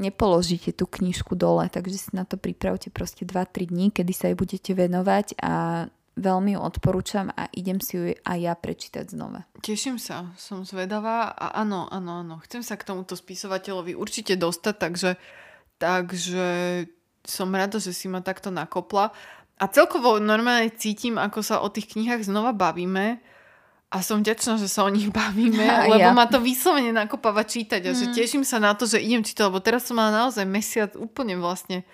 [0.02, 4.36] nepoložíte tú knižku dole, takže si na to pripravte proste 2-3 dní, kedy sa jej
[4.36, 9.44] budete venovať a veľmi ju odporúčam a idem si ju aj ja prečítať znova.
[9.60, 14.74] Teším sa, som zvedavá a áno, áno, áno, chcem sa k tomuto spisovateľovi určite dostať,
[14.80, 15.10] takže,
[15.76, 16.48] takže
[17.28, 19.12] som rada, že si ma takto nakopla.
[19.56, 23.20] A celkovo normálne cítim, ako sa o tých knihách znova bavíme,
[23.86, 26.16] a som vďačná, že sa o nich bavíme, a lebo ja.
[26.16, 27.96] ma to vyslovene nakopáva čítať a mm.
[27.96, 31.38] že teším sa na to, že idem čítať, lebo teraz som mala naozaj mesiac úplne
[31.38, 31.86] vlastne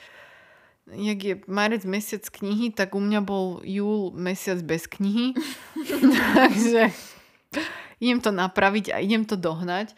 [0.91, 5.37] jak je marec mesiac knihy, tak u mňa bol júl mesiac bez knihy.
[6.39, 6.91] Takže
[8.03, 9.95] idem to napraviť a idem to dohnať.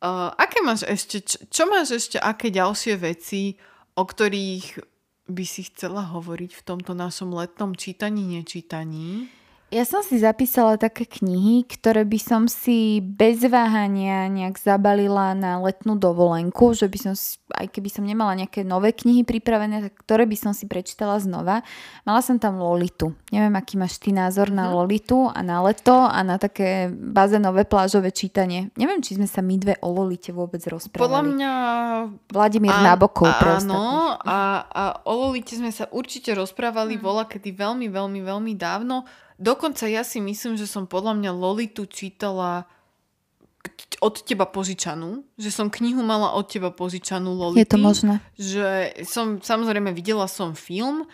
[0.00, 3.56] Uh, aké máš ešte, čo, čo máš ešte, aké ďalšie veci,
[3.96, 4.80] o ktorých
[5.26, 9.28] by si chcela hovoriť v tomto našom letnom čítaní, nečítaní?
[9.76, 15.60] Ja som si zapísala také knihy, ktoré by som si bez váhania nejak zabalila na
[15.60, 20.00] letnú dovolenku, že by som si, aj keby som nemala nejaké nové knihy pripravené, tak
[20.00, 21.60] ktoré by som si prečítala znova.
[22.08, 23.12] Mala som tam Lolitu.
[23.28, 24.80] Neviem, aký máš ty názor na mhm.
[24.80, 28.72] Lolitu a na leto a na také bazénové plážové čítanie.
[28.80, 31.04] Neviem, či sme sa my dve o Lolite vôbec rozprávali.
[31.04, 31.50] Podľa mňa...
[32.32, 33.28] Vladimír a, Nabokov.
[33.28, 37.04] Áno, a, a o Lolite sme sa určite rozprávali hmm.
[37.04, 39.04] vola, kedy veľmi, veľmi, veľmi dávno
[39.36, 42.64] Dokonca ja si myslím, že som podľa mňa Lolitu čítala
[44.00, 47.66] od teba požičanú, že som knihu mala od teba požičanú Lolity.
[47.66, 48.14] Je to možné.
[48.38, 48.66] Že
[49.04, 51.04] som, samozrejme videla som film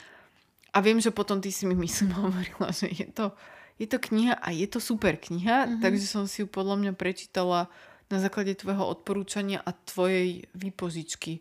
[0.71, 3.33] a viem, že potom ty si mi myslím hovorila, že je to,
[3.81, 5.81] je to kniha a je to super kniha, mm-hmm.
[5.81, 7.73] takže som si ju podľa mňa prečítala
[8.13, 11.41] na základe tvojho odporúčania a tvojej výpožičky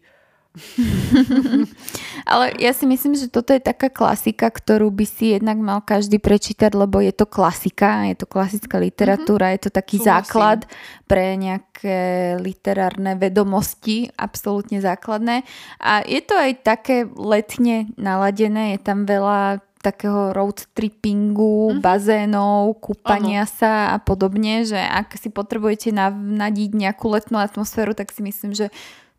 [2.32, 6.20] Ale ja si myslím, že toto je taká klasika, ktorú by si jednak mal každý
[6.20, 9.58] prečítať, lebo je to klasika, je to klasická literatúra, mm-hmm.
[9.58, 10.12] je to taký Súhlasím.
[10.12, 10.60] základ
[11.08, 12.00] pre nejaké
[12.44, 15.48] literárne vedomosti, absolútne základné.
[15.80, 21.82] A je to aj také letne naladené, je tam veľa takého road trippingu, mm-hmm.
[21.82, 23.52] bazénov, kúpania ano.
[23.52, 28.70] sa a podobne, že ak si potrebujete nadiť nejakú letnú atmosféru, tak si myslím, že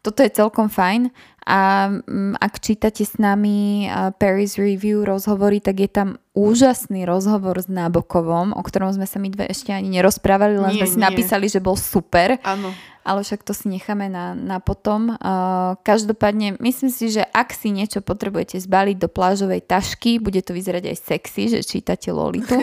[0.02, 1.14] toto je celkom fajn
[1.46, 3.86] a mm, ak čítate s nami
[4.18, 9.30] Paris Review rozhovory, tak je tam úžasný rozhovor s Nábokovom, o ktorom sme sa my
[9.30, 11.06] dve ešte ani nerozprávali, len nie, sme si nie.
[11.06, 12.38] napísali, že bol super.
[12.46, 12.70] Áno.
[13.02, 15.18] Ale však to si necháme na, na potom.
[15.18, 20.54] Uh, každopádne, myslím si, že ak si niečo potrebujete zbaliť do plážovej tašky, bude to
[20.54, 22.54] vyzerať aj sexy, že čítate Lolitu.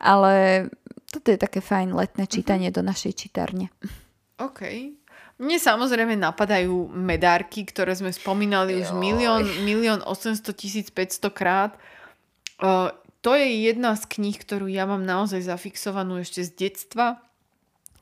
[0.00, 0.66] Ale
[1.12, 2.80] toto je také fajn letné čítanie uh-huh.
[2.80, 3.68] do našej čítárne.
[4.40, 4.60] OK.
[5.34, 11.72] Mne samozrejme napadajú medárky, ktoré sme spomínali už milión, milión 800 tisíc 500 krát.
[12.62, 17.24] Uh, to je jedna z kníh, ktorú ja mám naozaj zafixovanú ešte z detstva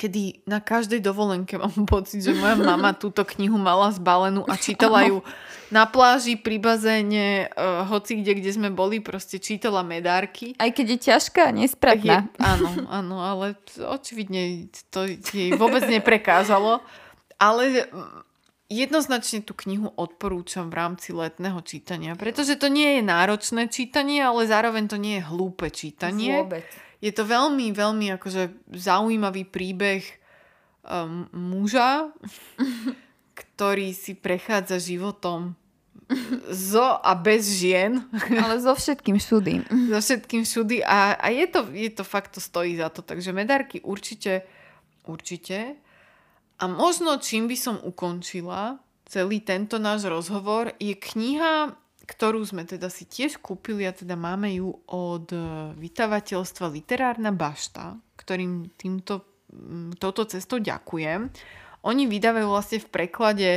[0.02, 5.06] kedy na každej dovolenke mám pocit, že moja mama túto knihu mala zbalenú a čítala
[5.06, 5.22] ju
[5.76, 10.52] na pláži, pri bazéne, uh, hoci kde, kde sme boli, proste čítala medárky.
[10.58, 12.28] Aj keď je ťažká nespratná.
[12.28, 16.84] Je, áno, áno, ale očividne to jej vôbec neprekázalo.
[17.42, 17.90] Ale
[18.70, 24.46] jednoznačne tú knihu odporúčam v rámci letného čítania, pretože to nie je náročné čítanie, ale
[24.46, 26.46] zároveň to nie je hlúpe čítanie.
[26.46, 26.64] Vôbec.
[27.02, 30.06] Je to veľmi, veľmi akože zaujímavý príbeh
[30.86, 32.14] um, muža,
[33.42, 35.58] ktorý si prechádza životom
[36.52, 38.04] zo a bez žien.
[38.30, 39.54] Ale so všetkým všudy.
[39.92, 43.02] so všetkým všudy a, a je, to, je to fakt, to stojí za to.
[43.02, 44.46] Takže medárky určite,
[45.08, 45.76] určite.
[46.62, 48.78] A možno čím by som ukončila
[49.10, 51.74] celý tento náš rozhovor je kniha,
[52.06, 55.38] ktorú sme teda si tiež kúpili a teda máme ju od e,
[55.76, 59.26] vydavateľstva Literárna bašta, ktorým týmto,
[60.00, 61.28] touto cestou ďakujem.
[61.82, 63.50] Oni vydávajú vlastne v preklade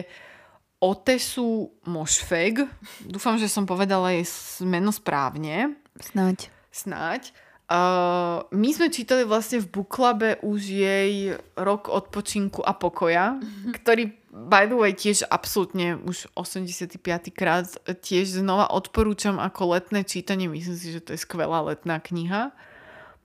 [0.82, 2.66] Otesu Mošfeg.
[3.06, 4.26] Dúfam, že som povedala jej
[4.66, 5.78] meno správne.
[6.02, 6.50] Snáď.
[6.74, 7.32] Snáď.
[7.66, 13.74] Uh, my sme čítali vlastne v Buklabe už jej rok odpočinku a pokoja, mm-hmm.
[13.74, 17.02] ktorý by the way tiež absolútne už 85.
[17.34, 17.66] krát
[18.06, 20.46] tiež znova odporúčam ako letné čítanie.
[20.46, 22.54] Myslím si, že to je skvelá letná kniha.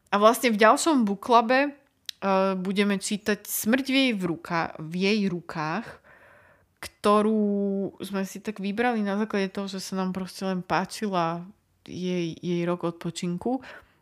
[0.09, 1.77] A vlastne v ďalšom Buklabe
[2.25, 5.85] uh, budeme čítať Smrť v jej, v, ruka, v jej rukách,
[6.81, 11.45] ktorú sme si tak vybrali na základe toho, že sa nám proste len páčila
[11.85, 13.61] jej, jej rok odpočinku.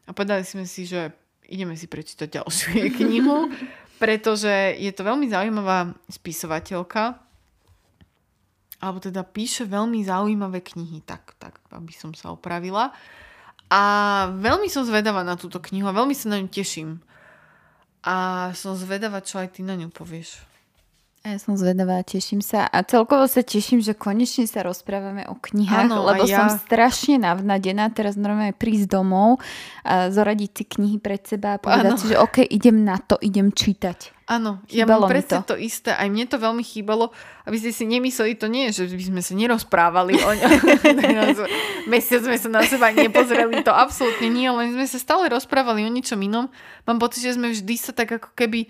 [0.09, 1.13] A povedali sme si, že
[1.45, 3.53] ideme si prečítať ďalšiu jej knihu,
[4.03, 7.21] pretože je to veľmi zaujímavá spisovateľka,
[8.79, 12.95] alebo teda píše veľmi zaujímavé knihy, tak, tak aby som sa opravila.
[13.69, 13.83] A
[14.33, 17.03] veľmi som zvedavá na túto knihu a veľmi sa na ňu teším.
[18.07, 20.48] A som zvedavá, čo aj ty na ňu povieš.
[21.27, 22.71] Ja som zvedavá, teším sa.
[22.71, 26.47] A celkovo sa teším, že konečne sa rozprávame o knihách, ano, lebo ja...
[26.47, 29.43] som strašne navnadená teraz normálne prísť domov
[29.83, 31.99] a zoradiť si knihy pred seba a povedať ano.
[31.99, 34.15] si, že OK, idem na to, idem čítať.
[34.29, 35.57] Áno, ja mám presne to.
[35.57, 35.91] to isté.
[35.91, 37.11] Aj mne to veľmi chýbalo,
[37.49, 40.51] aby ste si nemysleli, to nie je, že by sme sa nerozprávali o ňom.
[41.93, 45.91] Mesiac sme sa na seba nepozreli, to absolútne nie, len sme sa stále rozprávali o
[45.91, 46.53] ničom inom.
[46.85, 48.69] Mám pocit, že sme vždy sa tak ako keby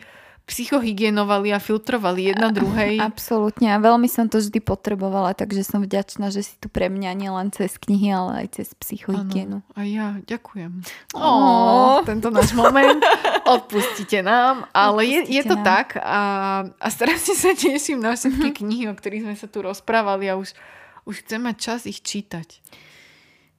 [0.49, 2.97] psychohygienovali a filtrovali jedna druhej.
[3.05, 7.13] Absolútne a veľmi som to vždy potrebovala, takže som vďačná, že si tu pre mňa
[7.13, 9.61] nielen cez knihy, ale aj cez psychohygienu.
[9.61, 10.81] Ano, a ja ďakujem.
[11.13, 12.97] Oh, tento náš moment.
[13.45, 15.65] Odpustite nám, ale je, je to nám.
[15.69, 16.21] tak a,
[16.81, 18.59] a strašne sa teším na všetky mm-hmm.
[18.65, 20.57] knihy, o ktorých sme sa tu rozprávali a už,
[21.05, 22.65] už chcem mať čas ich čítať.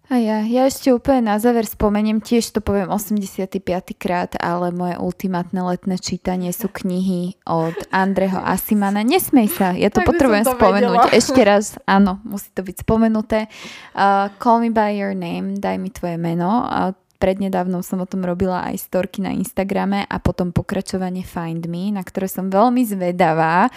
[0.10, 3.62] A ja, ja ešte úplne na záver spomeniem, tiež to poviem 85.
[3.94, 9.06] krát, ale moje ultimátne letné čítanie sú knihy od Andreho Asimana.
[9.06, 10.98] Nesmej sa, ja to tak potrebujem to spomenúť.
[10.98, 11.14] Vedela.
[11.14, 13.54] Ešte raz, áno, musí to byť spomenuté.
[13.94, 16.66] Uh, Call me by your name, daj mi tvoje meno.
[16.66, 21.92] Uh, prednedávnom som o tom robila aj storky na Instagrame a potom pokračovanie Find Me,
[21.92, 23.68] na ktoré som veľmi zvedavá,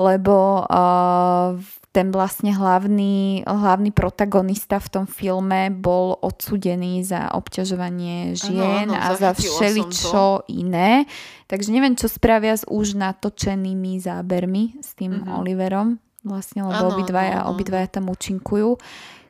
[0.00, 1.60] lebo uh,
[1.96, 9.00] ten vlastne hlavný, hlavný protagonista v tom filme bol odsudený za obťažovanie žien ano, ano,
[9.00, 11.08] a za všeličo iné.
[11.48, 15.40] Takže neviem, čo spravia s už natočenými zábermi s tým uh-huh.
[15.40, 15.96] Oliverom.
[16.20, 17.56] Vlastne, lebo ano, obidvaja, ano.
[17.56, 18.76] obidvaja tam účinkujú.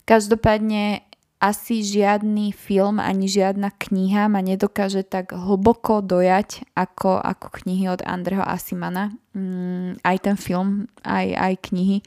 [0.03, 7.93] Každopádne asi žiadny film ani žiadna kniha ma nedokáže tak hlboko dojať ako, ako knihy
[7.93, 9.13] od Andreho Asimana.
[9.37, 11.99] Mm, aj ten film, aj, aj knihy.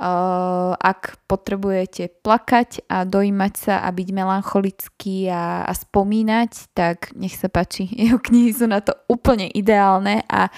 [0.00, 7.36] Uh, ak potrebujete plakať a dojímať sa a byť melancholický a, a spomínať, tak nech
[7.36, 7.84] sa páči.
[8.00, 10.48] Jeho knihy sú na to úplne ideálne a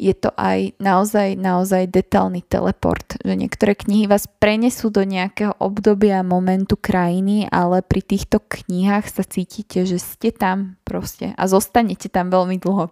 [0.00, 6.24] je to aj naozaj, naozaj detálny teleport, že niektoré knihy vás prenesú do nejakého obdobia,
[6.24, 12.32] momentu krajiny, ale pri týchto knihách sa cítite, že ste tam proste a zostanete tam
[12.32, 12.88] veľmi dlho.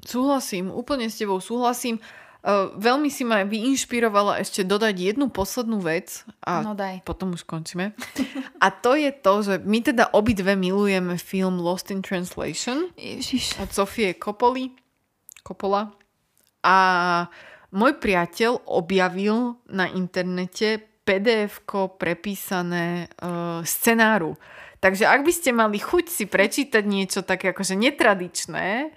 [0.00, 1.98] Súhlasím, úplne s tebou súhlasím.
[2.40, 7.02] Uh, veľmi si ma vyinšpirovala ešte dodať jednu poslednú vec a No daj.
[7.02, 7.90] potom už končíme.
[8.62, 13.58] A to je to, že my teda obidve milujeme film Lost in Translation Ježiš.
[13.58, 14.70] od Sofie Coppoli.
[15.42, 15.90] Coppola.
[16.66, 16.76] A
[17.70, 21.62] môj priateľ objavil na internete pdf
[21.94, 24.34] prepísané uh, scenáru.
[24.82, 28.92] Takže ak by ste mali chuť si prečítať niečo také akože netradičné,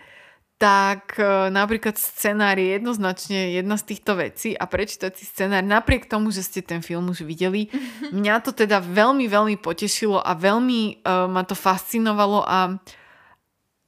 [0.59, 6.11] tak e, napríklad scenár je jednoznačne jedna z týchto vecí a prečítať si scenár napriek
[6.11, 7.71] tomu, že ste ten film už videli.
[8.11, 12.75] Mňa to teda veľmi, veľmi potešilo a veľmi uh, ma to fascinovalo a,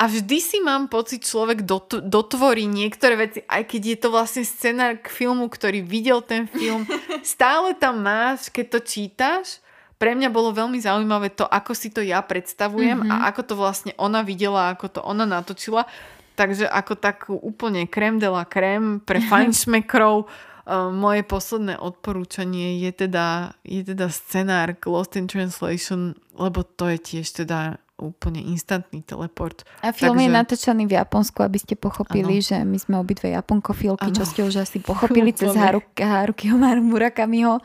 [0.01, 4.41] a vždy si mám pocit, človek dot, dotvorí niektoré veci, aj keď je to vlastne
[4.41, 6.89] scenár k filmu, ktorý videl ten film.
[7.21, 9.61] Stále tam máš, keď to čítaš,
[10.01, 13.13] pre mňa bolo veľmi zaujímavé to, ako si to ja predstavujem mm-hmm.
[13.13, 15.85] a ako to vlastne ona videla, ako to ona natočila.
[16.33, 23.05] Takže ako takú úplne krem de la krem pre fajnšmekrov uh, moje posledné odporúčanie je
[23.05, 29.61] teda, je teda scenár Lost in Translation, lebo to je tiež teda úplne instantný teleport.
[29.85, 30.25] A film Takže...
[30.25, 32.47] je natočený v Japonsku, aby ste pochopili, ano.
[32.49, 34.17] že my sme obidve japonkofilky, ano.
[34.17, 36.49] čo ste už asi pochopili cez Haruki, Haruki
[36.81, 37.61] Murakamiho.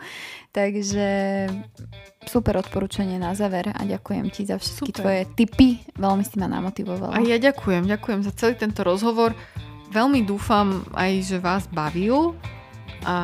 [0.57, 1.09] Takže
[2.25, 5.01] super odporúčanie na záver a ďakujem ti za všetky super.
[5.05, 5.85] tvoje tipy.
[6.01, 7.13] Veľmi si ma namotivovala.
[7.13, 9.37] A ja ďakujem, ďakujem za celý tento rozhovor.
[9.93, 12.33] Veľmi dúfam aj, že vás bavil.
[13.03, 13.15] A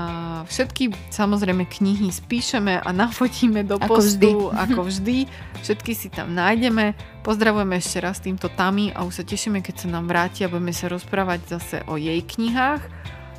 [0.45, 4.31] všetky samozrejme knihy spíšeme a nafotíme do ako postu, vždy.
[4.53, 5.17] ako vždy.
[5.63, 6.99] Všetky si tam nájdeme.
[7.23, 10.75] Pozdravujeme ešte raz týmto Tami a už sa tešíme, keď sa nám vráti a budeme
[10.75, 12.83] sa rozprávať zase o jej knihách,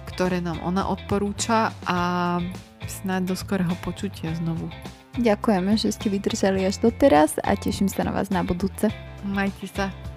[0.09, 1.97] ktoré nám ona odporúča a
[2.87, 4.71] snáď do skorého počutia znovu.
[5.13, 8.89] Ďakujeme, že ste vydržali až doteraz a teším sa na vás na budúce.
[9.21, 10.12] Majte sa.